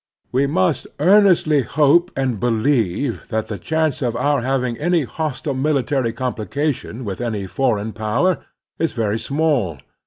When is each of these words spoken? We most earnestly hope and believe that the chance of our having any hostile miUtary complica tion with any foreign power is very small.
We 0.31 0.47
most 0.47 0.87
earnestly 0.99 1.61
hope 1.61 2.09
and 2.15 2.39
believe 2.39 3.27
that 3.29 3.49
the 3.49 3.59
chance 3.59 4.01
of 4.01 4.15
our 4.15 4.41
having 4.41 4.75
any 4.79 5.03
hostile 5.03 5.53
miUtary 5.53 6.11
complica 6.13 6.73
tion 6.73 7.05
with 7.05 7.21
any 7.21 7.45
foreign 7.45 7.93
power 7.93 8.39
is 8.79 8.93
very 8.93 9.19
small. 9.19 9.77